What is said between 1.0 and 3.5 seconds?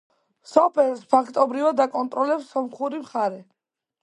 ფაქტობრივად აკონტროლებს სომხური მხარე.